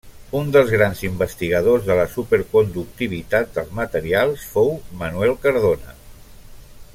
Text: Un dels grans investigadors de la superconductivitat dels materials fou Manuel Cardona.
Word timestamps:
Un 0.37 0.47
dels 0.53 0.69
grans 0.75 1.01
investigadors 1.09 1.83
de 1.89 1.97
la 1.99 2.05
superconductivitat 2.13 3.53
dels 3.59 3.77
materials 3.81 4.47
fou 4.55 4.73
Manuel 5.03 5.37
Cardona. 5.45 5.95